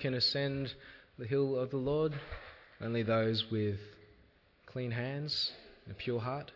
[0.00, 0.74] can ascend
[1.18, 2.14] the hill of the Lord?
[2.80, 3.78] Only those with
[4.66, 5.52] clean hands
[5.84, 6.50] and a pure heart?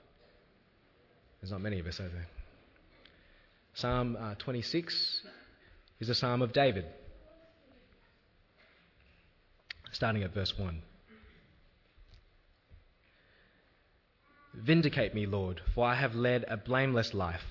[1.40, 2.26] There's not many of us, are there?
[3.74, 5.22] Psalm uh, 26
[6.00, 6.86] is a psalm of David,
[9.92, 10.80] starting at verse 1.
[14.54, 17.44] Vindicate me, Lord, for I have led a blameless life.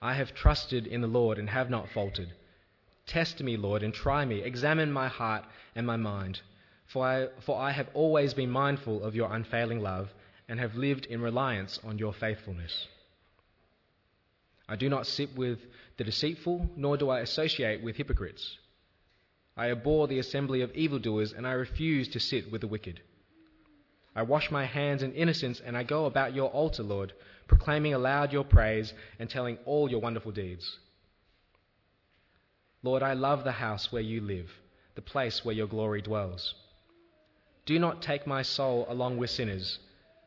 [0.00, 2.32] I have trusted in the Lord and have not faltered.
[3.06, 4.42] Test me, Lord, and try me.
[4.42, 5.44] Examine my heart
[5.74, 6.40] and my mind.
[6.86, 10.12] For I, for I have always been mindful of your unfailing love
[10.48, 12.88] and have lived in reliance on your faithfulness.
[14.68, 15.58] I do not sit with
[15.96, 18.58] the deceitful, nor do I associate with hypocrites.
[19.56, 23.00] I abhor the assembly of evildoers, and I refuse to sit with the wicked.
[24.16, 27.12] I wash my hands in innocence, and I go about your altar, Lord,
[27.46, 30.78] proclaiming aloud your praise and telling all your wonderful deeds.
[32.84, 34.50] Lord, I love the house where you live,
[34.94, 36.54] the place where your glory dwells.
[37.64, 39.78] Do not take my soul along with sinners,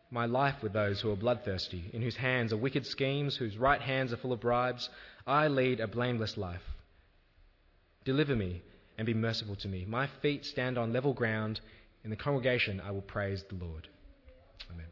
[0.09, 3.79] my life with those who are bloodthirsty, in whose hands are wicked schemes, whose right
[3.79, 4.89] hands are full of bribes.
[5.27, 6.63] I lead a blameless life.
[8.05, 8.63] Deliver me
[8.97, 9.85] and be merciful to me.
[9.87, 11.61] My feet stand on level ground.
[12.03, 13.87] In the congregation, I will praise the Lord.
[14.71, 14.87] Amen.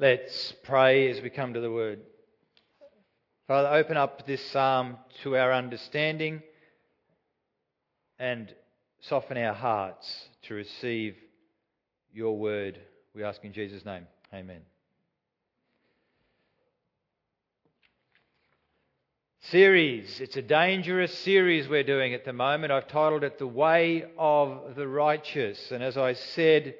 [0.00, 2.00] Let's pray as we come to the word.
[3.46, 6.42] Father, open up this psalm to our understanding
[8.18, 8.50] and
[9.00, 10.10] soften our hearts
[10.44, 11.16] to receive
[12.14, 12.78] your word.
[13.14, 14.06] We ask in Jesus' name.
[14.32, 14.62] Amen.
[19.42, 20.18] Series.
[20.18, 22.72] It's a dangerous series we're doing at the moment.
[22.72, 25.70] I've titled it The Way of the Righteous.
[25.70, 26.74] And as I said,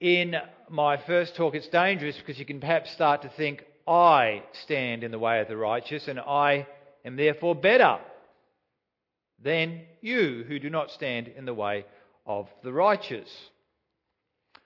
[0.00, 0.34] in
[0.68, 5.10] my first talk, it's dangerous because you can perhaps start to think, I stand in
[5.10, 6.66] the way of the righteous and I
[7.04, 7.98] am therefore better
[9.42, 11.84] than you who do not stand in the way
[12.26, 13.28] of the righteous.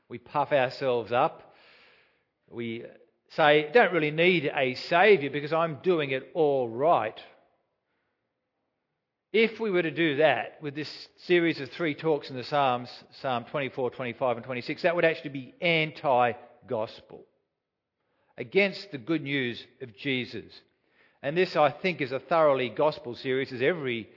[0.08, 1.54] We puff ourselves up.
[2.50, 2.84] We
[3.30, 7.18] say, don't really need a Saviour because I'm doing it all right.
[9.32, 12.88] If we were to do that with this series of three talks in the Psalms,
[13.20, 16.32] Psalm 24, 25, and 26, that would actually be anti
[16.66, 17.26] gospel,
[18.38, 20.50] against the good news of Jesus.
[21.22, 24.08] And this, I think, is a thoroughly gospel series, as every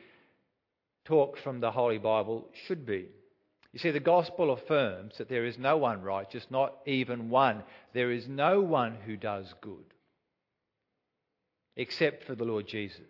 [1.04, 3.10] talk from the Holy Bible should be.
[3.74, 7.64] You see, the gospel affirms that there is no one righteous, not even one.
[7.94, 9.94] There is no one who does good,
[11.76, 13.08] except for the Lord Jesus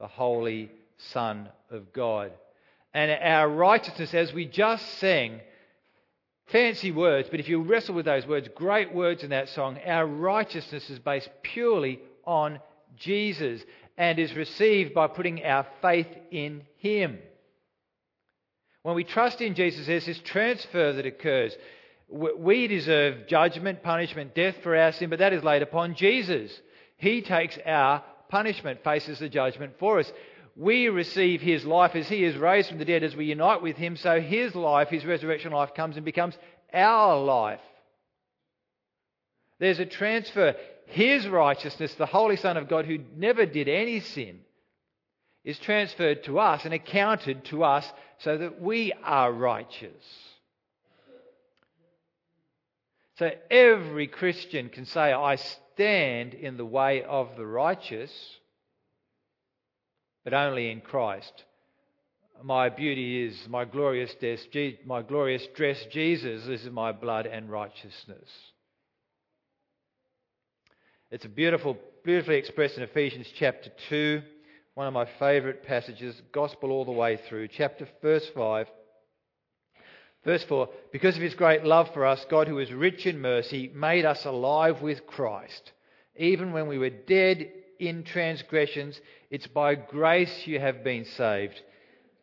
[0.00, 2.32] the Holy Son of God.
[2.92, 5.40] And our righteousness, as we just sang,
[6.46, 10.06] fancy words, but if you wrestle with those words, great words in that song, our
[10.06, 12.58] righteousness is based purely on
[12.96, 13.62] Jesus
[13.96, 17.18] and is received by putting our faith in Him.
[18.82, 21.54] When we trust in Jesus, there's this transfer that occurs.
[22.08, 26.50] We deserve judgment, punishment, death for our sin, but that is laid upon Jesus.
[26.96, 30.10] He takes our punishment, faces the judgment for us.
[30.56, 33.76] We receive his life as he is raised from the dead, as we unite with
[33.76, 36.36] him, so his life, his resurrection life, comes and becomes
[36.72, 37.60] our life.
[39.58, 40.56] There's a transfer.
[40.86, 44.40] His righteousness, the Holy Son of God, who never did any sin,
[45.44, 50.04] is transferred to us and accounted to us so that we are righteous.
[53.18, 55.36] So every Christian can say, I
[55.80, 58.10] stand in the way of the righteous,
[60.24, 61.32] but only in Christ.
[62.42, 64.44] My beauty is my glorious dress,
[64.84, 66.44] my glorious dress, Jesus.
[66.44, 68.28] This is my blood and righteousness.
[71.10, 74.20] It's a beautiful, beautifully expressed in Ephesians chapter 2,
[74.74, 77.48] one of my favourite passages, gospel all the way through.
[77.48, 78.66] Chapter verse 5.
[80.24, 83.70] Verse 4 Because of his great love for us, God, who is rich in mercy,
[83.74, 85.72] made us alive with Christ.
[86.16, 91.60] Even when we were dead in transgressions, it's by grace you have been saved.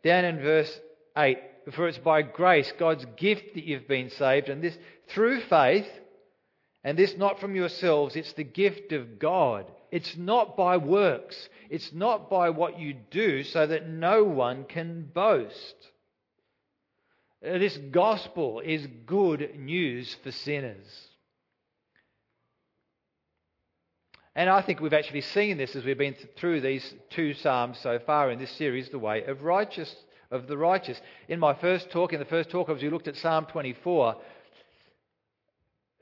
[0.04, 0.80] Down in verse
[1.18, 1.38] 8
[1.74, 4.78] For it's by grace, God's gift, that you've been saved, and this
[5.10, 5.88] through faith,
[6.84, 9.72] and this not from yourselves, it's the gift of God.
[9.92, 15.10] It's not by works, it's not by what you do, so that no one can
[15.14, 15.76] boast.
[17.42, 21.08] This gospel is good news for sinners.
[24.38, 27.98] And I think we've actually seen this as we've been through these two psalms so
[27.98, 29.94] far in this series, the way of righteous
[30.30, 31.02] of the righteous.
[31.28, 34.16] In my first talk, in the first talk, as we looked at Psalm 24,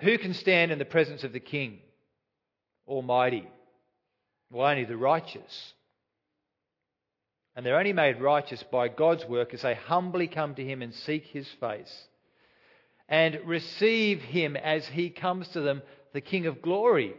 [0.01, 1.79] who can stand in the presence of the King
[2.85, 3.47] Almighty?
[4.51, 5.73] Well, only the righteous.
[7.55, 10.93] And they're only made righteous by God's work as they humbly come to Him and
[10.93, 12.07] seek His face
[13.07, 15.81] and receive Him as He comes to them,
[16.11, 17.13] the King of glory.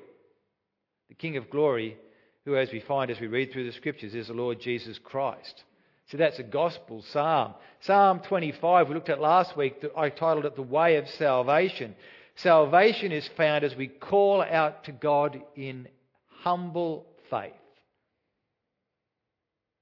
[1.09, 1.97] The King of glory,
[2.45, 5.65] who, as we find as we read through the scriptures, is the Lord Jesus Christ.
[6.11, 7.55] So that's a gospel psalm.
[7.81, 11.97] Psalm 25, we looked at last week, I titled it The Way of Salvation.
[12.37, 15.89] Salvation is found as we call out to God in
[16.43, 17.53] humble faith.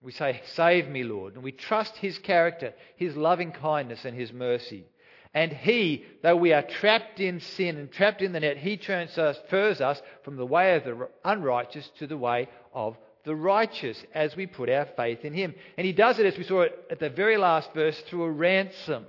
[0.00, 1.34] We say, Save me, Lord.
[1.34, 4.84] And we trust His character, His loving kindness, and His mercy.
[5.34, 9.80] And He, though we are trapped in sin and trapped in the net, He transfers
[9.80, 14.46] us from the way of the unrighteous to the way of the righteous as we
[14.46, 15.54] put our faith in Him.
[15.76, 18.30] And He does it, as we saw it at the very last verse, through a
[18.30, 19.06] ransom,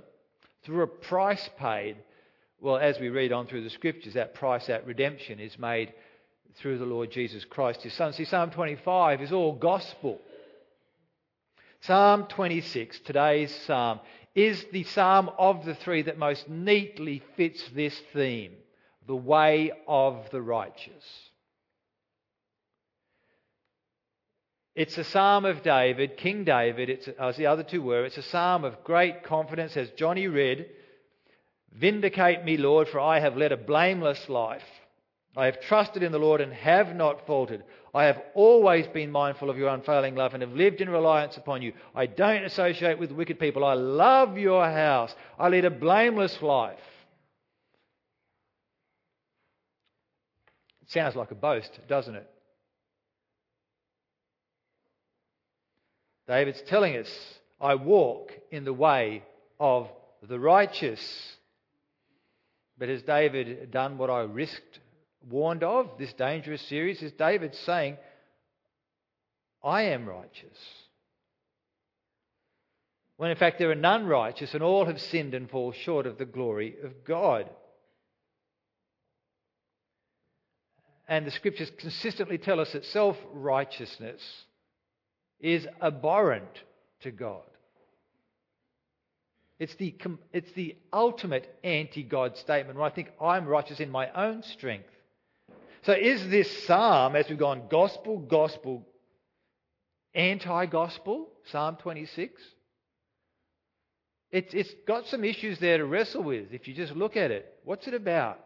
[0.64, 1.96] through a price paid.
[2.60, 5.92] Well, as we read on through the scriptures, that price, that redemption is made
[6.56, 8.12] through the Lord Jesus Christ, His Son.
[8.14, 10.20] See, Psalm 25 is all gospel.
[11.82, 14.00] Psalm 26, today's psalm,
[14.36, 18.52] is the psalm of the three that most neatly fits this theme
[19.06, 21.04] the way of the righteous.
[24.74, 28.04] It's a psalm of David, King David, it's, as the other two were.
[28.04, 30.66] It's a psalm of great confidence, as Johnny read.
[31.72, 34.62] Vindicate me, Lord, for I have led a blameless life.
[35.34, 37.62] I have trusted in the Lord and have not faltered.
[37.96, 41.62] I have always been mindful of your unfailing love and have lived in reliance upon
[41.62, 41.72] you.
[41.94, 43.64] I don't associate with wicked people.
[43.64, 45.14] I love your house.
[45.38, 46.78] I lead a blameless life.
[50.82, 52.30] It sounds like a boast, doesn't it?
[56.28, 57.08] David's telling us,
[57.58, 59.22] I walk in the way
[59.58, 59.88] of
[60.28, 61.00] the righteous.
[62.76, 64.80] But has David done what I risked
[65.28, 67.96] warned of, this dangerous series, is David saying,
[69.62, 70.58] I am righteous.
[73.16, 76.18] When in fact there are none righteous, and all have sinned and fall short of
[76.18, 77.48] the glory of God.
[81.08, 84.20] And the scriptures consistently tell us that self righteousness
[85.40, 86.62] is abhorrent
[87.02, 87.42] to God.
[89.58, 89.94] It's the,
[90.32, 94.90] it's the ultimate anti God statement where I think I'm righteous in my own strength.
[95.86, 98.84] So is this psalm, as we've gone gospel, gospel,
[100.14, 102.42] anti gospel, Psalm 26?
[104.32, 107.54] It's, it's got some issues there to wrestle with if you just look at it.
[107.62, 108.40] What's it about?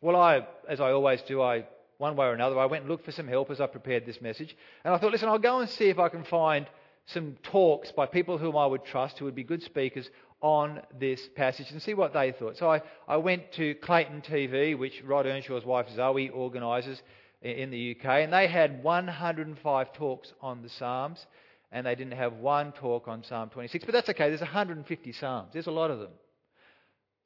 [0.00, 1.66] Well, I, as I always do, I
[1.98, 4.22] one way or another, I went and looked for some help as I prepared this
[4.22, 4.56] message.
[4.84, 6.66] And I thought, listen, I'll go and see if I can find
[7.04, 10.08] some talks by people whom I would trust, who would be good speakers
[10.40, 12.56] on this passage and see what they thought.
[12.56, 17.02] So I, I went to Clayton TV, which Rod Earnshaw's wife Zoe organises
[17.42, 21.24] in the UK, and they had 105 talks on the Psalms,
[21.70, 23.84] and they didn't have one talk on Psalm 26.
[23.84, 26.10] But that's okay, there's 150 Psalms, there's a lot of them.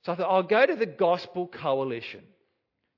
[0.04, 2.22] So I thought, I'll go to the Gospel Coalition.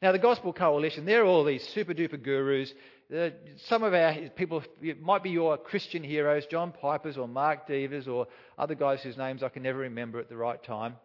[0.00, 2.72] Now, the Gospel Coalition, they're all these super duper gurus.
[3.14, 3.30] Uh,
[3.66, 8.08] some of our people it might be your Christian heroes, John Pipers or Mark Devers
[8.08, 8.26] or
[8.58, 10.96] other guys whose names I can never remember at the right time.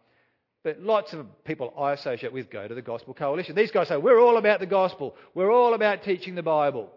[0.63, 3.56] But lots of people I associate with go to the Gospel Coalition.
[3.56, 6.89] These guys say, We're all about the gospel, we're all about teaching the Bible.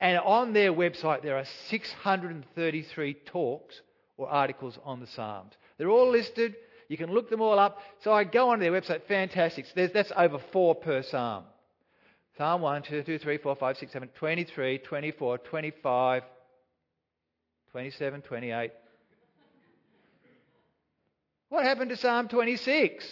[0.00, 3.80] And on their website, there are 633 talks
[4.16, 5.52] or articles on the Psalms.
[5.78, 6.56] They're all listed.
[6.88, 7.78] You can look them all up.
[8.02, 9.66] So I go on their website, fantastic.
[9.74, 11.44] There's, that's over four per Psalm.
[12.36, 16.22] Psalm 1, 2, 2, 3, 4, 5, 6, 7, 23, 24, 25,
[17.70, 18.70] 27, 28.
[21.48, 23.04] What happened to Psalm 26?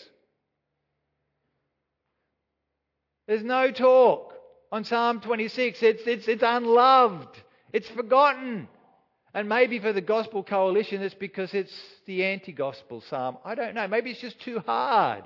[3.29, 4.35] There's no talk
[4.73, 5.81] on Psalm 26.
[5.83, 7.41] It's, it's, it's unloved.
[7.73, 8.67] It's forgotten.
[9.35, 11.73] And maybe for the Gospel Coalition, it's because it's
[12.07, 13.39] the anti gospel psalm.
[13.45, 13.87] I don't know.
[13.87, 15.25] Maybe it's just too hard.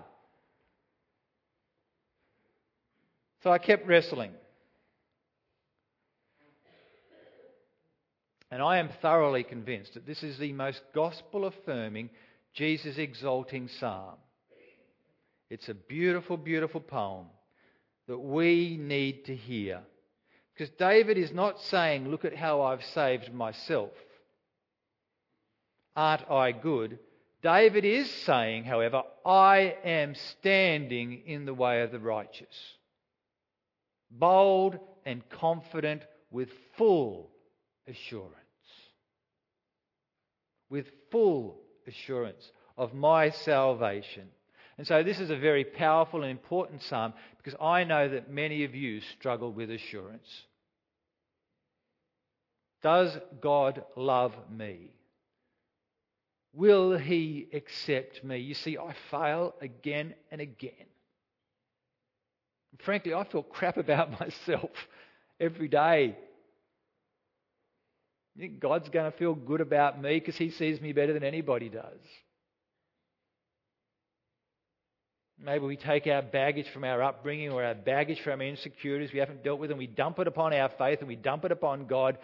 [3.43, 4.33] So I kept wrestling.
[8.51, 12.11] And I am thoroughly convinced that this is the most gospel affirming,
[12.55, 14.17] Jesus exalting psalm.
[15.51, 17.27] It's a beautiful, beautiful poem
[18.09, 19.81] that we need to hear.
[20.55, 23.91] Because David is not saying, Look at how I've saved myself.
[25.95, 26.99] Aren't I good?
[27.43, 32.76] David is saying, however, I am standing in the way of the righteous.
[34.11, 37.31] Bold and confident with full
[37.89, 38.33] assurance.
[40.69, 44.29] With full assurance of my salvation.
[44.79, 48.65] And so this is a very powerful and important psalm because I know that many
[48.65, 50.29] of you struggle with assurance.
[52.83, 54.93] Does God love me?
[56.53, 58.39] Will He accept me?
[58.39, 60.87] You see, I fail again and again.
[62.81, 64.71] Frankly, I feel crap about myself
[65.41, 66.17] every day.
[68.61, 72.01] God's going to feel good about me because He sees me better than anybody does?
[75.39, 79.19] Maybe we take our baggage from our upbringing or our baggage from our insecurities we
[79.19, 81.87] haven't dealt with and we dump it upon our faith and we dump it upon
[81.87, 82.19] God,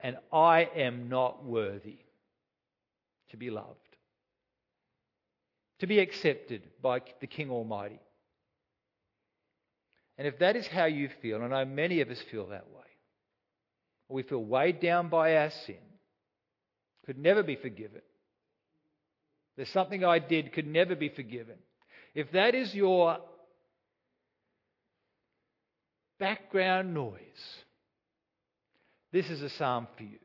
[0.00, 1.98] and I am not worthy
[3.30, 3.96] to be loved,
[5.80, 8.00] to be accepted by the King Almighty.
[10.18, 12.66] And if that is how you feel, and I know many of us feel that
[12.68, 12.82] way,
[14.08, 15.76] we feel weighed down by our sin,
[17.06, 18.02] could never be forgiven.
[19.56, 21.56] There's something I did could never be forgiven.
[22.14, 23.18] If that is your
[26.18, 27.20] background noise,
[29.12, 30.18] this is a psalm for you.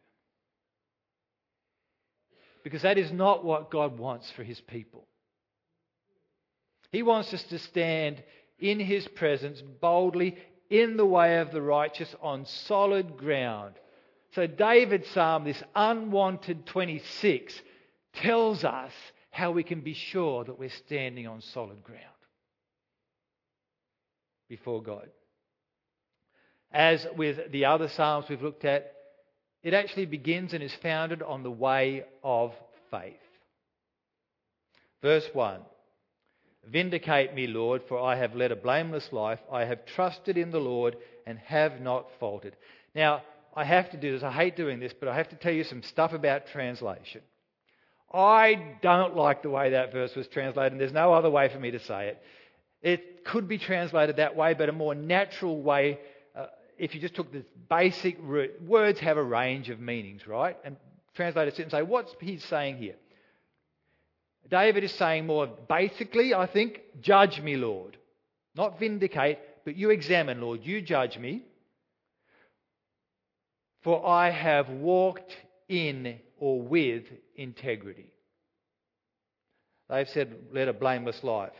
[2.64, 5.08] Because that is not what God wants for his people.
[6.92, 8.24] He wants us to stand
[8.63, 10.38] in his presence boldly
[10.70, 13.75] in the way of the righteous on solid ground.
[14.32, 17.62] So, David's psalm, this unwanted 26,
[18.13, 18.93] tells us
[19.32, 22.00] how we can be sure that we're standing on solid ground
[24.48, 25.10] before God.
[26.72, 28.93] As with the other Psalms we've looked at,
[29.62, 32.53] it actually begins and is founded on the way of
[32.89, 33.13] faith.
[35.01, 35.60] Verse 1
[36.70, 39.39] Vindicate me, Lord, for I have led a blameless life.
[39.51, 42.55] I have trusted in the Lord and have not faltered.
[42.96, 43.22] Now,
[43.55, 44.24] I have to do this.
[44.24, 47.22] I hate doing this, but I have to tell you some stuff about translation.
[48.13, 51.60] I don't like the way that verse was translated, and there's no other way for
[51.60, 52.22] me to say it.
[52.82, 56.00] It could be translated that way, but a more natural way,
[56.36, 60.58] uh, if you just took the basic root, words have a range of meanings, right?
[60.63, 60.77] And
[61.15, 62.96] translators sit and say, what's he saying here?
[64.50, 67.98] David is saying more basically, I think, judge me, Lord.
[68.56, 70.62] Not vindicate, but you examine, Lord.
[70.64, 71.44] You judge me.
[73.82, 75.36] For I have walked
[75.68, 77.04] in or with
[77.36, 78.12] integrity.
[79.90, 81.52] They've said, led a blameless life.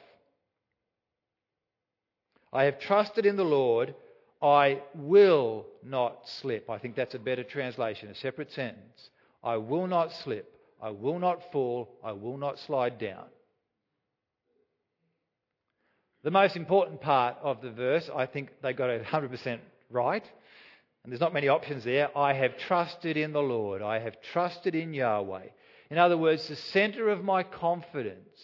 [2.52, 3.96] I have trusted in the Lord.
[4.42, 6.70] I will not slip.
[6.70, 9.10] I think that's a better translation, a separate sentence.
[9.44, 10.53] I will not slip.
[10.84, 11.90] I will not fall.
[12.04, 13.24] I will not slide down.
[16.24, 19.60] The most important part of the verse, I think they got it 100%
[19.90, 20.24] right.
[21.04, 22.16] And there's not many options there.
[22.18, 23.82] I have trusted in the Lord.
[23.82, 25.48] I have trusted in Yahweh.
[25.90, 28.38] In other words, the center of my confidence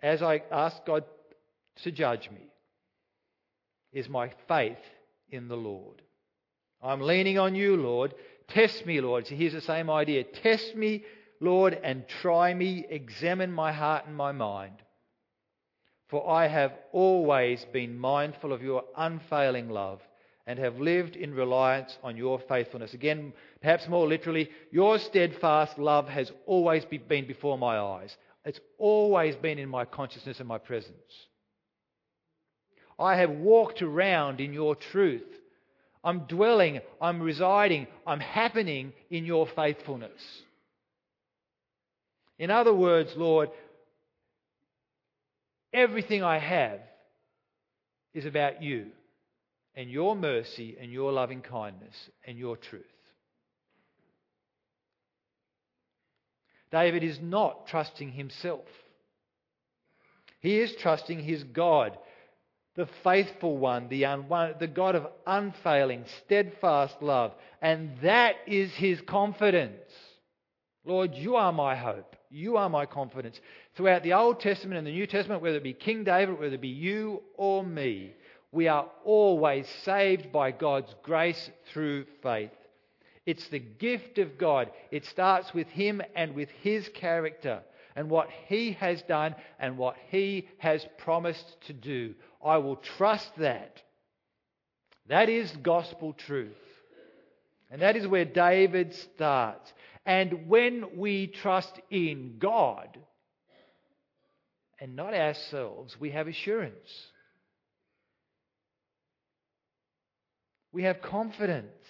[0.00, 1.04] as I ask God
[1.84, 2.50] to judge me
[3.92, 4.78] is my faith
[5.30, 6.02] in the Lord.
[6.82, 8.14] I'm leaning on you, Lord.
[8.48, 9.26] Test me, Lord.
[9.26, 10.24] So here's the same idea.
[10.24, 11.04] Test me,
[11.40, 12.84] Lord, and try me.
[12.88, 14.76] Examine my heart and my mind.
[16.08, 20.00] For I have always been mindful of your unfailing love
[20.46, 22.94] and have lived in reliance on your faithfulness.
[22.94, 28.16] Again, perhaps more literally, your steadfast love has always been before my eyes.
[28.44, 30.96] It's always been in my consciousness and my presence.
[32.98, 35.22] I have walked around in your truth.
[36.04, 40.20] I'm dwelling, I'm residing, I'm happening in your faithfulness.
[42.38, 43.50] In other words, Lord,
[45.72, 46.80] everything I have
[48.14, 48.86] is about you
[49.74, 51.94] and your mercy and your loving kindness
[52.26, 52.82] and your truth.
[56.72, 58.64] David is not trusting himself.
[60.40, 61.96] He is trusting his God,
[62.74, 67.32] the faithful one, the, un- the God of unfailing, steadfast love.
[67.60, 69.80] And that is his confidence.
[70.84, 72.16] Lord, you are my hope.
[72.30, 73.38] You are my confidence.
[73.76, 76.60] Throughout the Old Testament and the New Testament, whether it be King David, whether it
[76.60, 78.14] be you or me,
[78.50, 82.50] we are always saved by God's grace through faith.
[83.26, 84.70] It's the gift of God.
[84.90, 87.62] It starts with Him and with His character
[87.94, 92.14] and what He has done and what He has promised to do.
[92.44, 93.82] I will trust that.
[95.08, 96.52] That is gospel truth.
[97.70, 99.72] And that is where David starts.
[100.04, 102.98] And when we trust in God
[104.80, 106.90] and not ourselves, we have assurance.
[110.72, 111.81] we have confidence.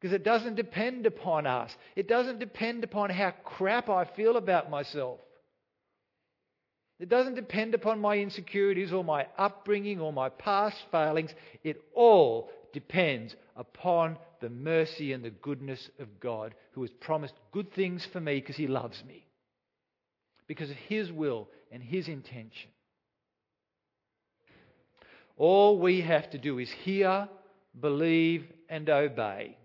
[0.00, 1.70] Because it doesn't depend upon us.
[1.94, 5.20] It doesn't depend upon how crap I feel about myself.
[6.98, 11.34] It doesn't depend upon my insecurities or my upbringing or my past failings.
[11.64, 17.72] It all depends upon the mercy and the goodness of God, who has promised good
[17.74, 19.26] things for me because He loves me,
[20.46, 22.70] because of His will and His intention.
[25.36, 27.28] All we have to do is hear,
[27.78, 29.56] believe, and obey,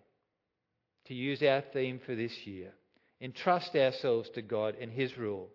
[1.08, 2.72] to use our theme for this year.
[3.22, 5.50] Entrust ourselves to God and His rule.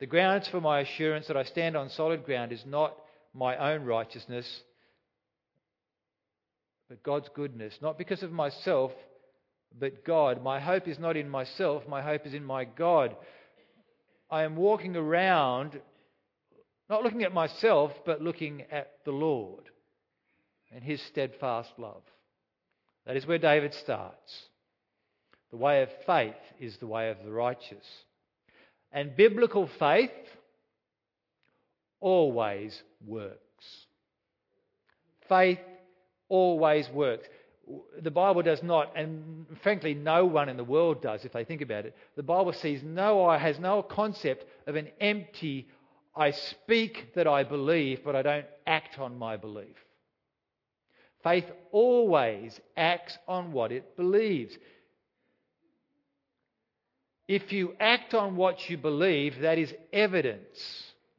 [0.00, 2.96] The grounds for my assurance that I stand on solid ground is not
[3.32, 4.46] my own righteousness,
[6.88, 7.74] but God's goodness.
[7.80, 8.92] Not because of myself,
[9.78, 10.42] but God.
[10.42, 13.16] My hope is not in myself, my hope is in my God.
[14.30, 15.80] I am walking around,
[16.90, 19.70] not looking at myself, but looking at the Lord
[20.74, 22.02] and his steadfast love.
[23.06, 24.42] That is where David starts.
[25.50, 27.84] The way of faith is the way of the righteous.
[28.92, 30.10] And biblical faith
[32.00, 33.38] always works.
[35.28, 35.60] Faith
[36.28, 37.28] always works.
[38.00, 41.62] The Bible does not, and frankly, no one in the world does if they think
[41.62, 41.96] about it.
[42.16, 45.68] The Bible sees no, has no concept of an empty,
[46.14, 49.76] I speak that I believe, but I don't act on my belief.
[51.22, 54.56] Faith always acts on what it believes.
[57.28, 60.58] If you act on what you believe, that is evidence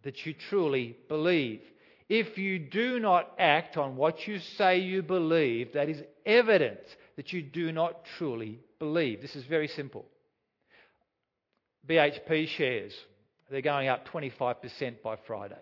[0.04, 1.62] that you truly believe.
[2.10, 7.32] If you do not act on what you say you believe, that is evidence that
[7.32, 9.22] you do not truly believe.
[9.22, 10.06] This is very simple.
[11.88, 12.94] BHP shares,
[13.50, 15.56] they're going up 25% by Friday.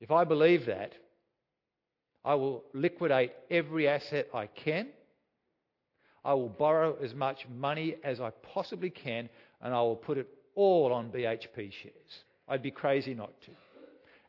[0.00, 0.92] If I believe that,
[2.24, 4.88] I will liquidate every asset I can.
[6.24, 9.28] I will borrow as much money as I possibly can,
[9.62, 12.24] and I will put it all on BHP shares.
[12.48, 13.50] I'd be crazy not to.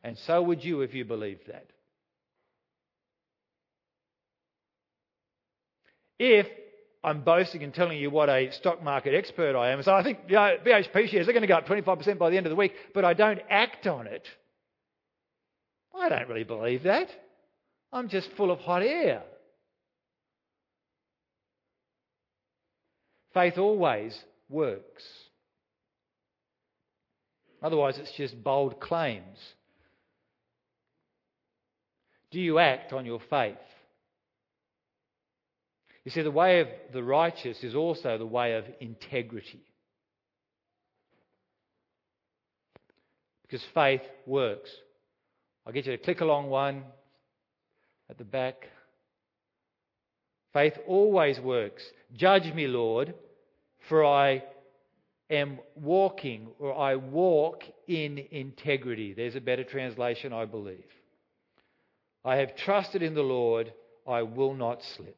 [0.03, 1.67] And so would you if you believed that.
[6.17, 6.47] If
[7.03, 10.19] I'm boasting and telling you what a stock market expert I am, so I think
[10.27, 12.55] you know, BHP shares are going to go up 25% by the end of the
[12.55, 14.27] week, but I don't act on it.
[15.97, 17.07] I don't really believe that.
[17.91, 19.23] I'm just full of hot air.
[23.33, 24.17] Faith always
[24.49, 25.03] works.
[27.61, 29.37] Otherwise, it's just bold claims.
[32.31, 33.57] Do you act on your faith?
[36.03, 39.61] You see, the way of the righteous is also the way of integrity.
[43.43, 44.69] Because faith works.
[45.65, 46.83] I'll get you to click along one
[48.09, 48.67] at the back.
[50.53, 51.83] Faith always works.
[52.13, 53.13] Judge me, Lord,
[53.87, 54.43] for I
[55.29, 59.13] am walking, or I walk in integrity.
[59.13, 60.83] There's a better translation, I believe.
[62.25, 63.73] I have trusted in the Lord,
[64.07, 65.17] I will not slip.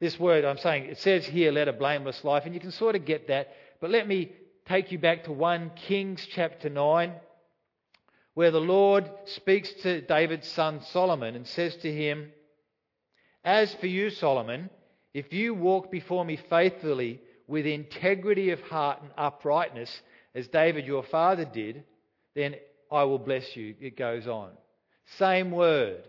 [0.00, 2.94] This word I'm saying, it says here, led a blameless life, and you can sort
[2.94, 3.48] of get that,
[3.80, 4.30] but let me
[4.66, 7.12] take you back to 1 Kings chapter 9,
[8.38, 12.30] where the Lord speaks to David's son Solomon and says to him,
[13.42, 14.70] As for you, Solomon,
[15.12, 19.90] if you walk before me faithfully with integrity of heart and uprightness,
[20.36, 21.82] as David your father did,
[22.36, 22.54] then
[22.92, 23.74] I will bless you.
[23.80, 24.50] It goes on.
[25.16, 26.04] Same word.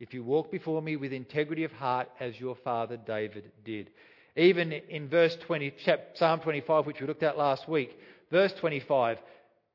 [0.00, 3.90] If you walk before me with integrity of heart, as your father David did.
[4.34, 5.72] Even in verse 20,
[6.14, 7.96] Psalm 25, which we looked at last week,
[8.32, 9.18] verse 25,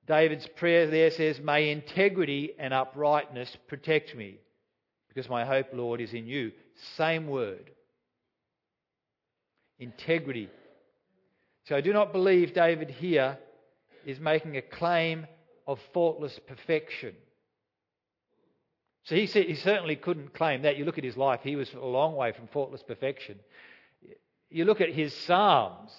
[0.08, 4.38] David's prayer there says, May integrity and uprightness protect me,
[5.08, 6.52] because my hope, Lord, is in you.
[6.96, 7.72] Same word.
[9.80, 10.50] Integrity
[11.66, 13.38] so I do not believe David here
[14.06, 15.26] is making a claim
[15.66, 17.16] of faultless perfection.
[19.06, 20.78] So he, he certainly couldn't claim that.
[20.78, 23.40] You look at his life, he was a long way from faultless perfection.
[24.50, 25.92] You look at his Psalms,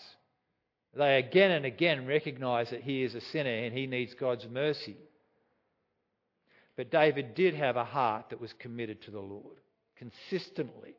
[0.96, 4.96] they again and again recognize that he is a sinner and he needs God's mercy.
[6.76, 9.58] But David did have a heart that was committed to the Lord
[9.96, 10.94] consistently.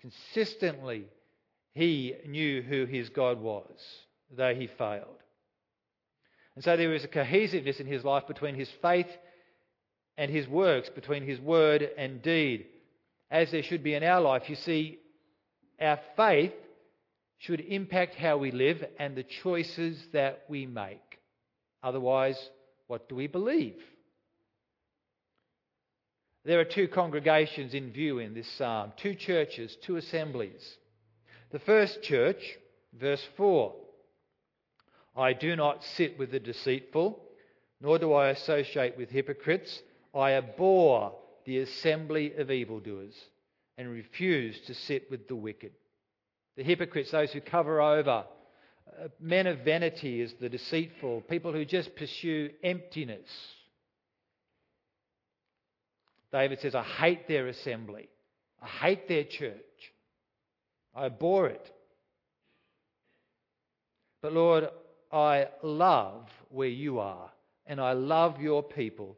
[0.00, 1.04] Consistently
[1.72, 3.78] he knew who his God was,
[4.34, 5.06] though he failed.
[6.54, 9.08] And so there was a cohesiveness in his life between his faith
[10.16, 12.66] and his works, between his word and deed,
[13.30, 14.48] as there should be in our life.
[14.48, 14.98] You see,
[15.80, 16.52] our faith
[17.40, 21.18] should impact how we live and the choices that we make.
[21.82, 22.38] Otherwise,
[22.86, 23.82] what do we believe?
[26.44, 30.76] There are two congregations in view in this psalm, two churches, two assemblies.
[31.50, 32.58] The first church,
[32.92, 33.74] verse 4
[35.16, 37.22] I do not sit with the deceitful,
[37.80, 39.82] nor do I associate with hypocrites.
[40.14, 41.14] I abhor
[41.46, 43.14] the assembly of evildoers
[43.78, 45.72] and refuse to sit with the wicked.
[46.56, 48.24] The hypocrites, those who cover over,
[48.86, 53.28] uh, men of vanity is the deceitful, people who just pursue emptiness.
[56.32, 58.08] David says, I hate their assembly.
[58.62, 59.54] I hate their church.
[60.94, 61.70] I abhor it.
[64.22, 64.68] But Lord,
[65.10, 67.30] I love where you are,
[67.66, 69.16] and I love your people.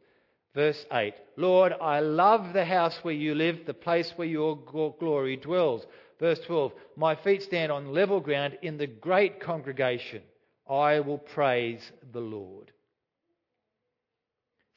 [0.55, 5.37] Verse 8 Lord, I love the house where you live, the place where your glory
[5.37, 5.83] dwells.
[6.23, 10.23] Verse 12 My feet stand on level ground in the great congregation.
[10.71, 11.83] I will praise
[12.13, 12.71] the Lord.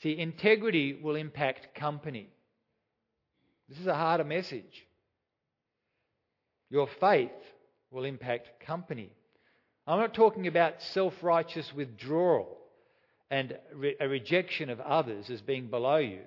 [0.01, 2.29] See, integrity will impact company.
[3.69, 4.87] This is a harder message.
[6.71, 7.29] Your faith
[7.91, 9.11] will impact company.
[9.85, 12.57] I'm not talking about self righteous withdrawal
[13.29, 13.55] and
[13.99, 16.21] a rejection of others as being below you.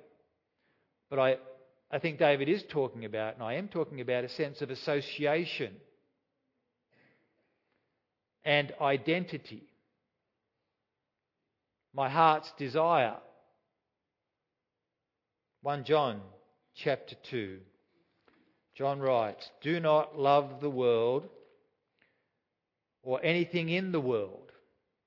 [1.10, 1.36] But I,
[1.90, 5.74] I think David is talking about, and I am talking about, a sense of association
[8.44, 9.62] and identity.
[11.94, 13.16] My heart's desire.
[15.62, 16.20] 1 John
[16.74, 17.58] chapter 2.
[18.76, 21.28] John writes, Do not love the world
[23.02, 24.52] or anything in the world.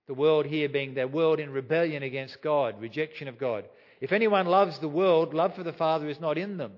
[0.08, 3.66] The world here being the world in rebellion against God, rejection of God.
[4.02, 6.74] If anyone loves the world, love for the Father is not in them.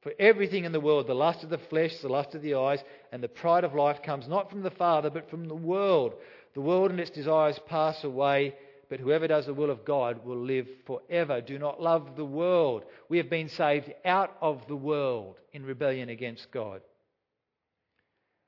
[0.00, 2.82] For everything in the world, the lust of the flesh, the lust of the eyes,
[3.12, 6.14] and the pride of life comes not from the Father, but from the world.
[6.54, 8.54] The world and its desires pass away,
[8.88, 11.42] but whoever does the will of God will live forever.
[11.42, 12.84] Do not love the world.
[13.10, 16.80] We have been saved out of the world in rebellion against God.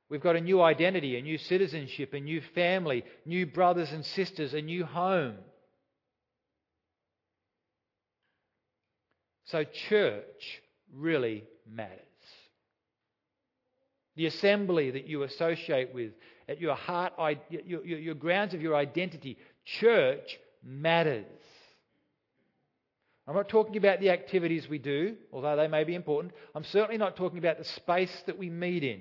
[0.09, 4.55] We've got a new identity, a new citizenship, a new family, new brothers and sisters,
[4.55, 5.37] a new home.
[9.51, 10.63] So, church
[10.95, 11.99] really matters.
[14.17, 16.13] The assembly that you associate with,
[16.49, 17.15] at your heart,
[17.49, 21.25] your, your, your grounds of your identity, church matters.
[23.27, 26.35] I'm not talking about the activities we do, although they may be important.
[26.55, 29.01] I'm certainly not talking about the space that we meet in.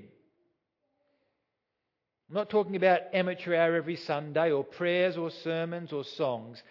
[2.29, 6.61] I'm not talking about amateur hour every Sunday or prayers or sermons or songs.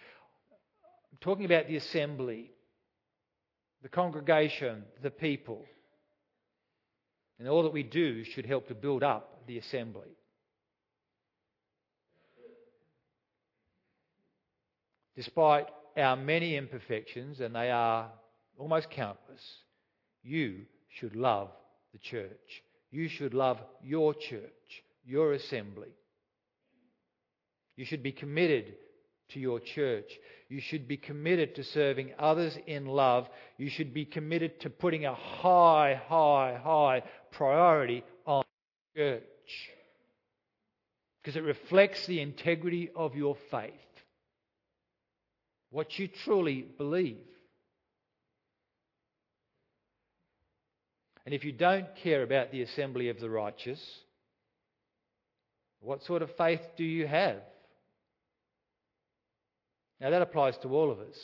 [1.11, 2.51] I'm talking about the assembly,
[3.81, 5.65] the congregation, the people.
[7.39, 10.09] And all that we do should help to build up the assembly.
[15.15, 18.09] Despite our many imperfections, and they are
[18.57, 19.41] almost countless,
[20.23, 21.49] you should love
[21.91, 22.63] the church.
[22.91, 25.89] You should love your church your assembly.
[27.75, 28.75] You should be committed
[29.29, 30.19] to your church.
[30.49, 33.29] You should be committed to serving others in love.
[33.57, 38.43] You should be committed to putting a high, high, high priority on
[38.95, 39.23] church.
[41.21, 43.73] Because it reflects the integrity of your faith.
[45.71, 47.17] What you truly believe.
[51.25, 53.79] And if you don't care about the assembly of the righteous,
[55.81, 57.41] what sort of faith do you have?
[60.01, 61.17] Now, that applies to all of us.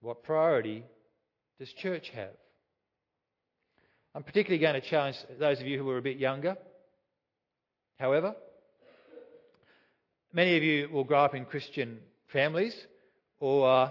[0.00, 0.84] What priority
[1.58, 2.30] does church have?
[4.14, 6.56] I'm particularly going to challenge those of you who are a bit younger.
[7.98, 8.34] However,
[10.32, 11.98] many of you will grow up in Christian
[12.32, 12.74] families
[13.40, 13.88] or uh,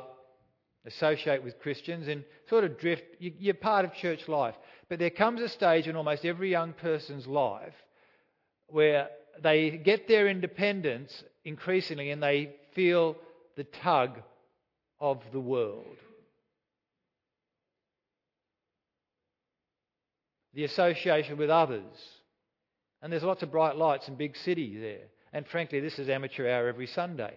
[0.85, 3.03] associate with Christians and sort of drift.
[3.19, 4.55] You're part of church life.
[4.89, 7.73] But there comes a stage in almost every young person's life
[8.67, 9.09] where
[9.41, 13.15] they get their independence increasingly and they feel
[13.55, 14.21] the tug
[14.99, 15.97] of the world.
[20.53, 21.83] The association with others.
[23.01, 25.07] And there's lots of bright lights and big cities there.
[25.33, 27.33] And frankly, this is amateur hour every Sunday.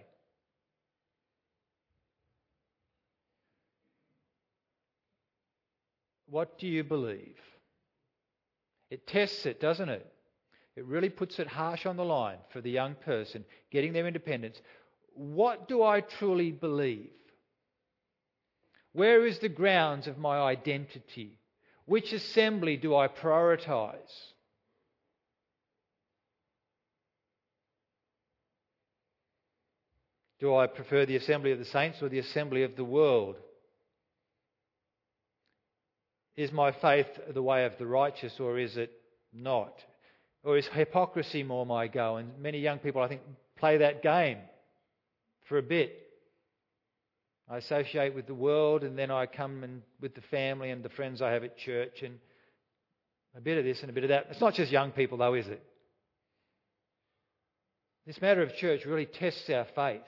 [6.31, 7.37] What do you believe?
[8.91, 10.07] It tests it, doesn't it?
[10.79, 14.63] It really puts it harsh on the line for the young person getting their independence.
[15.15, 17.11] What do I truly believe?
[18.93, 21.41] Where is the grounds of my identity?
[21.85, 23.97] Which assembly do I prioritize?
[30.39, 33.35] Do I prefer the assembly of the saints or the assembly of the world?
[36.37, 38.93] Is my faith the way of the righteous or is it
[39.33, 39.75] not?
[40.45, 42.17] Or is hypocrisy more my go?
[42.17, 43.23] And many young people, I think,
[43.57, 44.39] play that game
[45.49, 45.95] for a bit.
[47.51, 50.91] I associate with the world and then I come and with the family and the
[50.91, 52.19] friends I have at church and
[53.37, 54.27] a bit of this and a bit of that.
[54.31, 55.63] It's not just young people, though, is it?
[58.07, 60.01] This matter of church really tests our faith.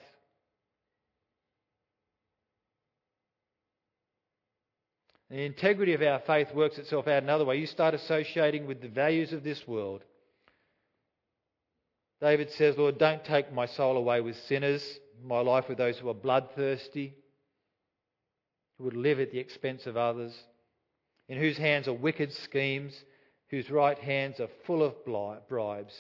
[5.31, 7.57] The integrity of our faith works itself out another way.
[7.59, 10.03] You start associating with the values of this world.
[12.21, 14.83] David says, Lord, don't take my soul away with sinners,
[15.25, 17.15] my life with those who are bloodthirsty,
[18.77, 20.35] who would live at the expense of others,
[21.29, 22.93] in whose hands are wicked schemes,
[23.49, 25.95] whose right hands are full of bribes.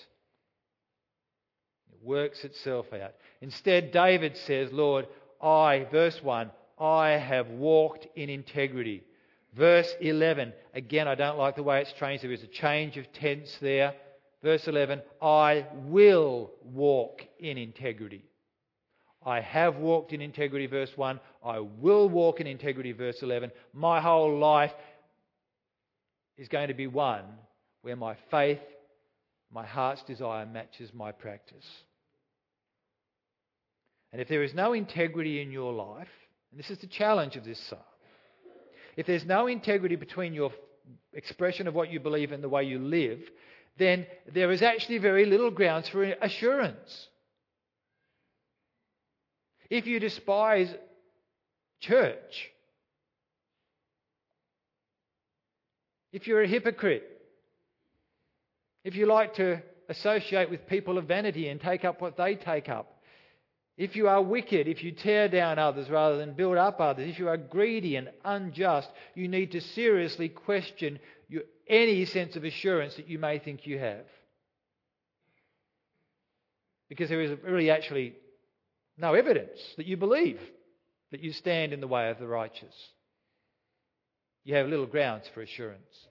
[1.92, 3.14] It works itself out.
[3.40, 5.06] Instead, David says, Lord,
[5.42, 9.04] I, verse 1, I have walked in integrity.
[9.54, 12.22] Verse 11, again, I don't like the way it's changed.
[12.22, 13.94] There is a change of tense there.
[14.42, 18.24] Verse 11, I will walk in integrity.
[19.24, 21.20] I have walked in integrity, verse 1.
[21.44, 23.53] I will walk in integrity, verse 11.
[23.74, 24.72] My whole life
[26.38, 27.24] is going to be one
[27.83, 28.61] where my faith,
[29.53, 31.66] my heart's desire matches my practice.
[34.12, 36.09] And if there is no integrity in your life,
[36.50, 37.81] and this is the challenge of this psalm,
[38.96, 40.50] if there's no integrity between your
[41.12, 43.20] expression of what you believe and the way you live,
[43.81, 47.09] then there is actually very little grounds for assurance.
[49.71, 50.69] If you despise
[51.81, 52.51] church,
[56.12, 57.05] if you're a hypocrite,
[58.85, 62.69] if you like to associate with people of vanity and take up what they take
[62.69, 63.00] up,
[63.81, 67.19] if you are wicked, if you tear down others rather than build up others, if
[67.19, 70.99] you are greedy and unjust, you need to seriously question
[71.31, 74.05] your, any sense of assurance that you may think you have.
[76.90, 78.16] Because there is really actually
[78.99, 80.40] no evidence that you believe
[81.11, 82.75] that you stand in the way of the righteous.
[84.45, 86.07] You have little grounds for assurance.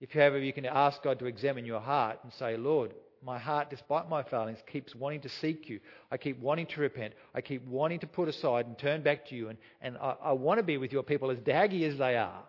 [0.00, 3.70] If, however, you can ask God to examine your heart and say, Lord, my heart,
[3.70, 5.80] despite my failings, keeps wanting to seek you.
[6.10, 7.14] I keep wanting to repent.
[7.34, 9.48] I keep wanting to put aside and turn back to you.
[9.48, 12.42] And, and I, I want to be with your people as daggy as they are.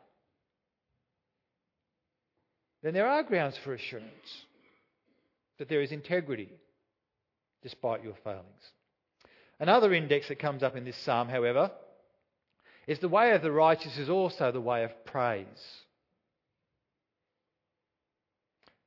[2.81, 4.07] Then there are grounds for assurance
[5.57, 6.49] that there is integrity
[7.61, 8.45] despite your failings.
[9.59, 11.71] Another index that comes up in this psalm, however,
[12.87, 15.45] is the way of the righteous is also the way of praise.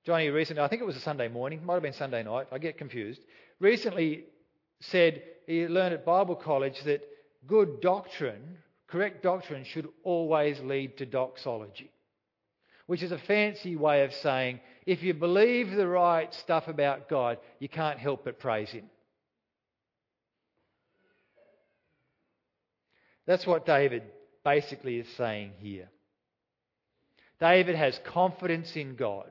[0.04, 2.58] Johnny recently, I think it was a Sunday morning, might have been Sunday night, I
[2.58, 3.20] get confused,
[3.60, 4.24] recently
[4.80, 7.02] said he learned at Bible college that
[7.46, 11.92] good doctrine, correct doctrine, should always lead to doxology,
[12.86, 17.38] which is a fancy way of saying if you believe the right stuff about God,
[17.60, 18.90] you can't help but praise Him.
[23.24, 24.02] That's what David
[24.44, 25.88] basically is saying here.
[27.38, 29.30] David has confidence in God.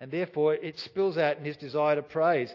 [0.00, 2.54] And therefore, it spills out in his desire to praise.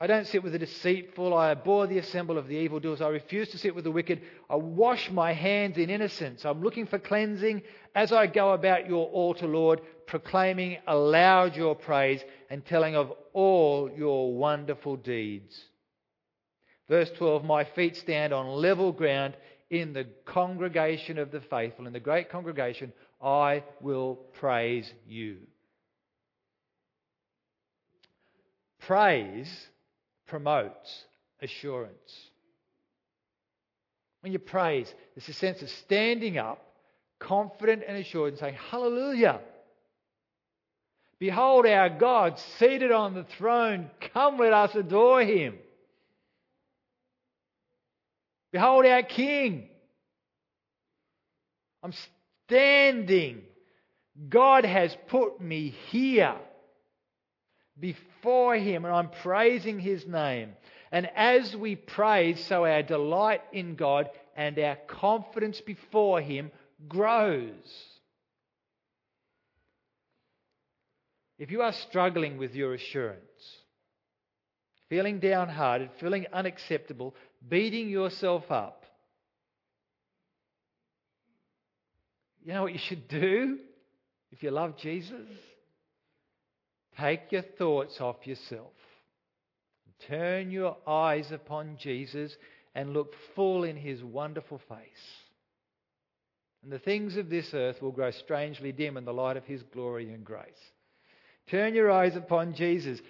[0.00, 1.34] I don't sit with the deceitful.
[1.34, 3.00] I abhor the assembly of the evildoers.
[3.00, 4.22] I refuse to sit with the wicked.
[4.48, 6.44] I wash my hands in innocence.
[6.44, 7.62] I'm looking for cleansing
[7.96, 13.90] as I go about your altar, Lord, proclaiming aloud your praise and telling of all
[13.90, 15.60] your wonderful deeds.
[16.88, 19.36] Verse 12 My feet stand on level ground
[19.68, 21.88] in the congregation of the faithful.
[21.88, 25.38] In the great congregation, I will praise you.
[28.80, 29.48] Praise
[30.26, 31.04] promotes
[31.40, 31.92] assurance.
[34.20, 36.62] When you praise, there's a sense of standing up,
[37.18, 39.40] confident and assured, and saying, Hallelujah!
[41.18, 43.90] Behold our God seated on the throne.
[44.12, 45.58] Come, let us adore him.
[48.52, 49.68] Behold our King.
[51.82, 51.92] I'm
[52.46, 53.42] standing.
[54.28, 56.36] God has put me here
[57.78, 60.52] before Him and I'm praising His name.
[60.90, 66.50] And as we praise, so our delight in God and our confidence before Him
[66.88, 67.52] grows.
[71.38, 73.20] If you are struggling with your assurance,
[74.88, 77.14] feeling downhearted, feeling unacceptable,
[77.48, 78.78] beating yourself up,
[82.48, 83.58] You know what you should do
[84.32, 85.20] if you love Jesus?
[87.00, 88.72] Take your thoughts off yourself.
[90.06, 92.36] Turn your eyes upon Jesus
[92.74, 94.78] and look full in his wonderful face.
[96.62, 99.62] And the things of this earth will grow strangely dim in the light of his
[99.62, 100.42] glory and grace.
[101.50, 103.00] Turn your eyes upon Jesus,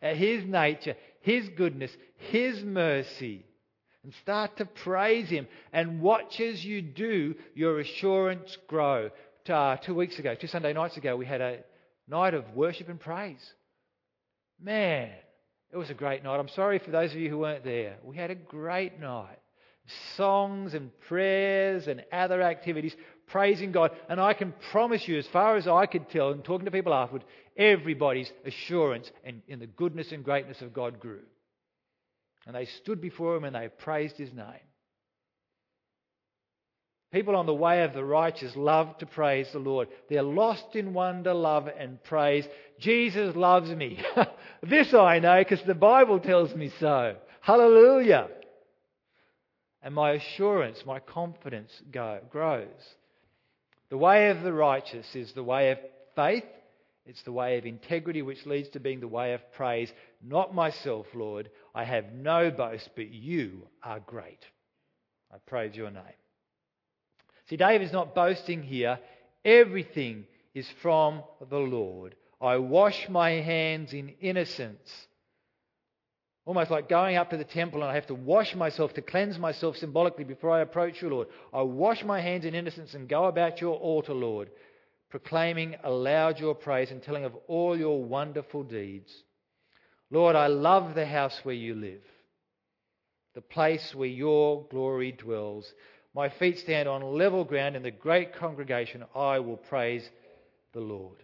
[0.00, 1.90] his nature, his goodness,
[2.30, 3.44] his mercy,
[4.02, 5.46] and start to praise him.
[5.72, 9.10] And watch as you do, your assurance grow.
[9.48, 11.58] Uh, two weeks ago, two Sunday nights ago, we had a
[12.08, 13.42] night of worship and praise.
[14.60, 15.10] Man,
[15.72, 16.38] it was a great night.
[16.38, 17.96] I'm sorry for those of you who weren't there.
[18.04, 19.38] We had a great night.
[20.16, 22.94] Songs and prayers and other activities,
[23.26, 23.90] praising God.
[24.08, 26.94] And I can promise you, as far as I could tell, and talking to people
[26.94, 27.24] afterward,
[27.56, 31.22] everybody's assurance and in the goodness and greatness of God grew.
[32.46, 34.46] And they stood before him and they praised his name.
[37.12, 39.88] People on the way of the righteous love to praise the Lord.
[40.08, 42.46] They're lost in wonder, love, and praise.
[42.80, 44.02] Jesus loves me.
[44.62, 47.16] this I know because the Bible tells me so.
[47.42, 48.28] Hallelujah.
[49.82, 52.68] And my assurance, my confidence go, grows.
[53.90, 55.78] The way of the righteous is the way of
[56.16, 56.44] faith.
[57.04, 59.92] It's the way of integrity which leads to being the way of praise.
[60.24, 61.50] Not myself, Lord.
[61.74, 64.38] I have no boast, but you are great.
[65.30, 66.21] I praise your name.
[67.52, 68.98] See, David's not boasting here.
[69.44, 72.14] Everything is from the Lord.
[72.40, 74.90] I wash my hands in innocence.
[76.46, 79.38] Almost like going up to the temple and I have to wash myself to cleanse
[79.38, 81.28] myself symbolically before I approach you, Lord.
[81.52, 84.48] I wash my hands in innocence and go about your altar, Lord,
[85.10, 89.12] proclaiming aloud your praise and telling of all your wonderful deeds.
[90.10, 92.00] Lord, I love the house where you live,
[93.34, 95.70] the place where your glory dwells.
[96.14, 99.04] My feet stand on level ground in the great congregation.
[99.14, 100.08] I will praise
[100.72, 101.22] the Lord.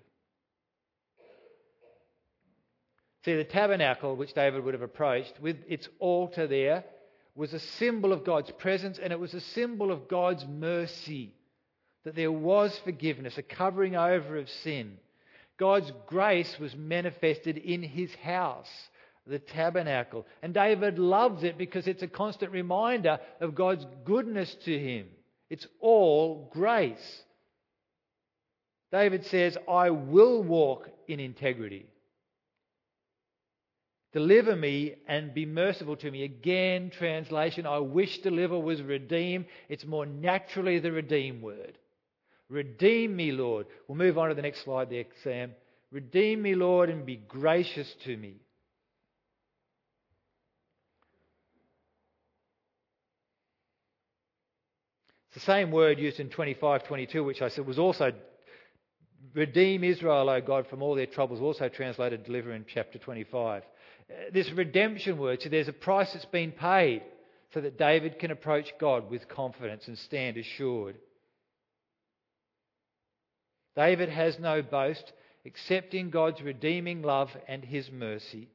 [3.25, 6.85] See, the tabernacle which David would have approached with its altar there
[7.35, 11.35] was a symbol of God's presence and it was a symbol of God's mercy.
[12.05, 14.97] That there was forgiveness, a covering over of sin.
[15.59, 18.71] God's grace was manifested in his house
[19.29, 20.27] the tabernacle.
[20.43, 25.07] And David loves it because it's a constant reminder of God's goodness to him.
[25.51, 27.23] It's all grace.
[28.91, 31.87] David says, I will walk in integrity.
[34.13, 36.25] Deliver me and be merciful to me.
[36.25, 39.45] Again, translation, I wish deliver was redeem.
[39.69, 41.77] It's more naturally the redeem word.
[42.49, 43.67] Redeem me, Lord.
[43.87, 45.53] We'll move on to the next slide there, Sam.
[45.91, 48.37] Redeem me, Lord, and be gracious to me.
[55.39, 58.13] The same word used in 25 22, which I said was also
[59.35, 63.63] redeem Israel, O God, from all their troubles, also translated deliver in chapter 25.
[63.63, 67.03] Uh, this redemption word, so there's a price that's been paid
[67.55, 70.97] so that David can approach God with confidence and stand assured.
[73.77, 75.13] David has no boast
[75.45, 78.49] except in God's redeeming love and his mercy.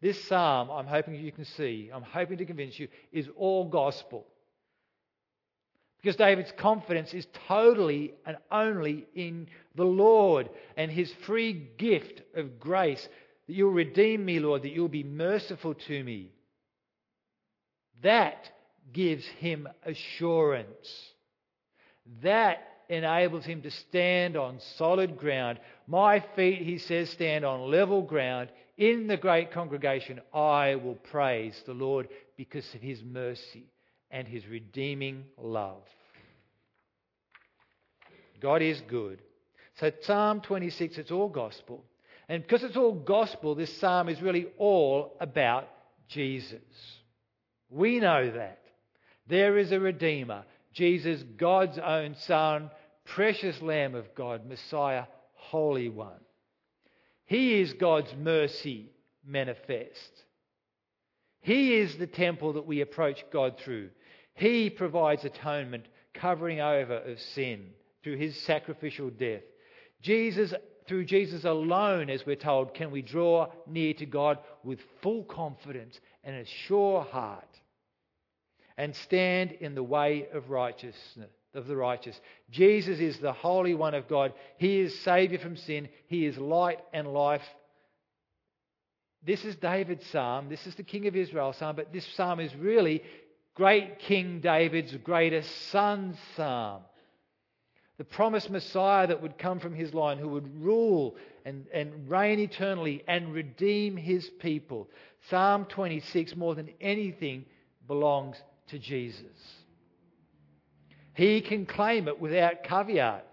[0.00, 4.26] This psalm, I'm hoping you can see, I'm hoping to convince you, is all gospel.
[6.00, 12.60] Because David's confidence is totally and only in the Lord and his free gift of
[12.60, 13.06] grace
[13.46, 16.30] that you'll redeem me, Lord, that you'll be merciful to me.
[18.02, 18.48] That
[18.92, 20.88] gives him assurance.
[22.22, 25.58] That enables him to stand on solid ground.
[25.88, 28.50] My feet, he says, stand on level ground.
[28.76, 33.66] In the great congregation, I will praise the Lord because of his mercy
[34.10, 35.82] and his redeeming love.
[38.40, 39.20] God is good.
[39.80, 41.84] So, Psalm 26, it's all gospel.
[42.28, 45.68] And because it's all gospel, this psalm is really all about
[46.08, 46.60] Jesus.
[47.70, 48.60] We know that.
[49.26, 52.70] There is a Redeemer, Jesus, God's own Son,
[53.04, 56.20] precious Lamb of God, Messiah, Holy One.
[57.26, 58.90] He is God's mercy
[59.24, 60.24] manifest.
[61.40, 63.90] He is the temple that we approach God through.
[64.38, 67.70] He provides atonement, covering over of sin
[68.04, 69.42] through his sacrificial death.
[70.00, 70.54] Jesus,
[70.86, 75.98] through Jesus alone, as we're told, can we draw near to God with full confidence
[76.22, 77.48] and a sure heart
[78.76, 82.18] and stand in the way of righteousness of the righteous.
[82.50, 84.34] Jesus is the Holy One of God.
[84.58, 85.88] He is Saviour from sin.
[86.06, 87.42] He is light and life.
[89.26, 90.48] This is David's psalm.
[90.48, 93.02] This is the King of Israel's psalm, but this psalm is really
[93.58, 96.82] great King David's greatest son psalm.
[97.96, 102.38] the promised Messiah that would come from his line, who would rule and, and reign
[102.38, 104.88] eternally and redeem his people.
[105.28, 107.44] Psalm 26, more than anything,
[107.88, 108.36] belongs
[108.68, 109.24] to Jesus.
[111.14, 113.26] He can claim it without caveat.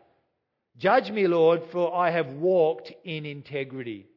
[0.80, 4.08] Judge me, Lord, for I have walked in integrity.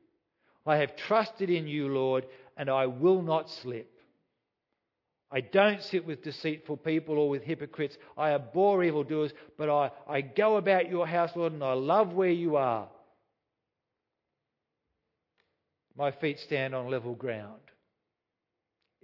[0.64, 2.24] I have trusted in you, Lord,
[2.56, 3.92] and I will not slip.
[5.30, 7.98] I don't sit with deceitful people or with hypocrites.
[8.16, 12.30] I abhor evildoers, but I, I go about your house, Lord, and I love where
[12.30, 12.88] you are.
[15.96, 17.60] My feet stand on level ground.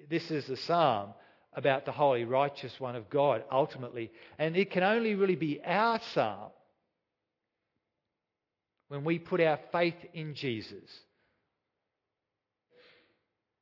[0.08, 1.12] This is the psalm
[1.52, 4.10] about the holy, righteous one of God, ultimately.
[4.38, 6.50] And it can only really be our psalm
[8.88, 10.90] when we put our faith in Jesus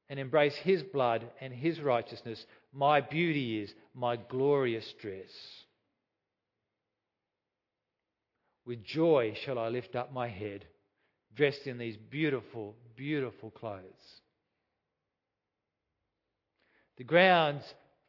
[0.09, 5.31] and embrace his blood and his righteousness, my beauty is my glorious dress.
[8.65, 10.65] With joy shall I lift up my head,
[11.35, 13.83] dressed in these beautiful, beautiful clothes.
[16.99, 17.65] The grounds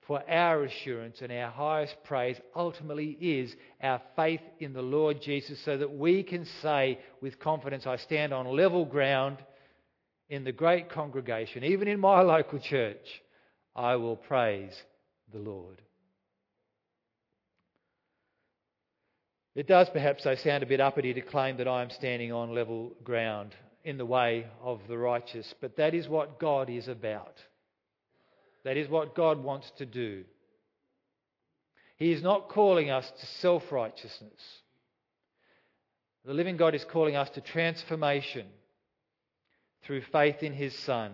[0.07, 5.57] for our assurance and our highest praise ultimately is our faith in the Lord Jesus,
[5.63, 9.37] so that we can say with confidence, I stand on level ground
[10.29, 13.21] in the great congregation, even in my local church,
[13.75, 14.73] I will praise
[15.31, 15.81] the Lord.
[19.55, 22.55] It does perhaps, though, sound a bit uppity to claim that I am standing on
[22.55, 23.53] level ground
[23.83, 27.35] in the way of the righteous, but that is what God is about.
[28.63, 30.23] That is what God wants to do.
[31.97, 34.39] He is not calling us to self righteousness.
[36.25, 38.47] The living God is calling us to transformation
[39.83, 41.11] through faith in his Son,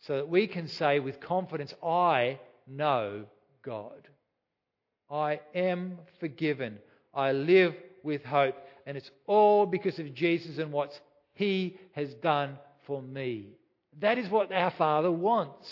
[0.00, 3.24] so that we can say with confidence, I know
[3.62, 4.08] God.
[5.10, 6.78] I am forgiven.
[7.14, 8.56] I live with hope.
[8.86, 10.98] And it's all because of Jesus and what
[11.34, 13.48] he has done for me.
[14.00, 15.68] That is what our Father wants.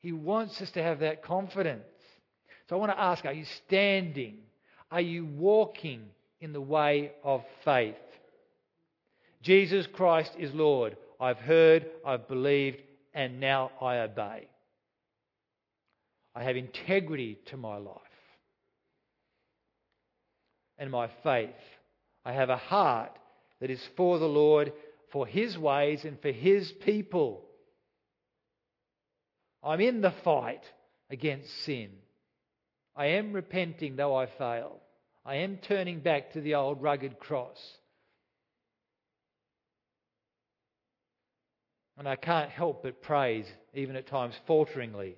[0.00, 1.84] He wants us to have that confidence.
[2.68, 4.38] So I want to ask are you standing?
[4.90, 6.06] Are you walking
[6.40, 7.96] in the way of faith?
[9.42, 10.96] Jesus Christ is Lord.
[11.18, 12.78] I've heard, I've believed,
[13.14, 14.48] and now I obey.
[16.34, 17.96] I have integrity to my life
[20.78, 21.50] and my faith.
[22.24, 23.12] I have a heart
[23.60, 24.72] that is for the Lord,
[25.12, 27.44] for His ways, and for His people.
[29.62, 30.62] I'm in the fight
[31.10, 31.90] against sin.
[32.96, 34.80] I am repenting though I fail.
[35.24, 37.58] I am turning back to the old rugged cross.
[42.00, 43.44] And I can't help but praise,
[43.74, 45.16] even at times falteringly.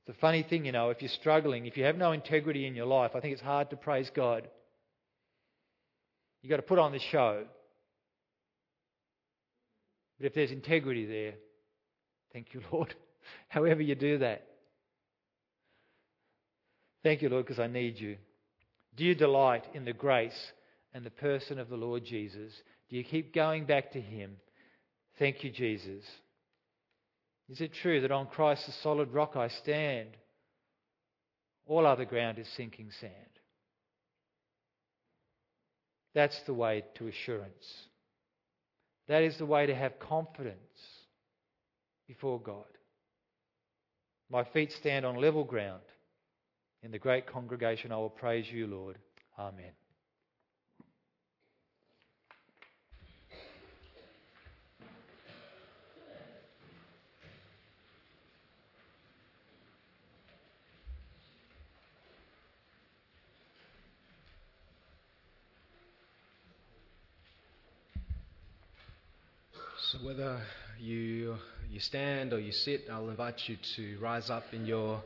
[0.00, 2.74] It's a funny thing, you know, if you're struggling, if you have no integrity in
[2.74, 4.48] your life, I think it's hard to praise God.
[6.40, 7.44] You've got to put on the show.
[10.18, 11.34] But if there's integrity there,
[12.32, 12.94] thank you, Lord.
[13.48, 14.46] However, you do that.
[17.02, 18.16] Thank you, Lord, because I need you.
[18.96, 20.52] Do you delight in the grace
[20.94, 22.54] and the person of the Lord Jesus?
[22.92, 24.36] Do you keep going back to Him?
[25.18, 26.04] Thank you, Jesus.
[27.48, 30.10] Is it true that on Christ, the solid rock, I stand?
[31.66, 33.14] All other ground is sinking sand.
[36.14, 37.64] That's the way to assurance.
[39.08, 40.58] That is the way to have confidence
[42.06, 42.66] before God.
[44.30, 45.80] My feet stand on level ground.
[46.82, 48.98] In the great congregation, I will praise you, Lord.
[49.38, 49.72] Amen.
[69.92, 70.40] So, whether
[70.80, 71.36] you,
[71.70, 75.02] you stand or you sit, I'll invite you to rise up in your,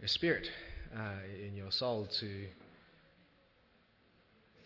[0.00, 0.48] your spirit,
[0.96, 1.12] uh,
[1.46, 2.46] in your soul, to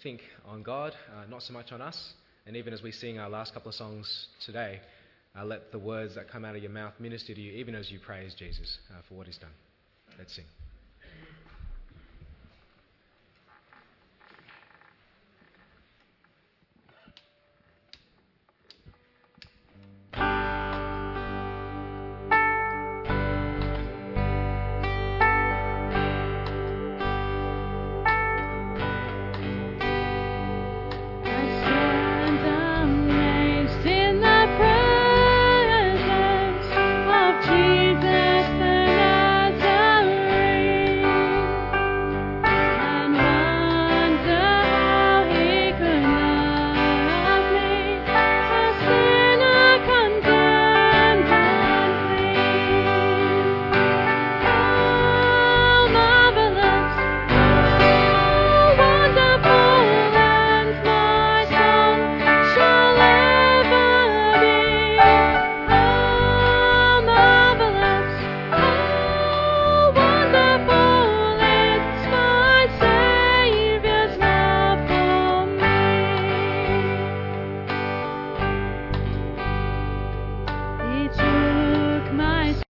[0.03, 2.15] think on God, uh, not so much on us.
[2.47, 4.81] And even as we sing our last couple of songs today,
[5.39, 7.91] uh, let the words that come out of your mouth minister to you, even as
[7.91, 9.51] you praise Jesus uh, for what he's done.
[10.19, 10.47] Let's sing.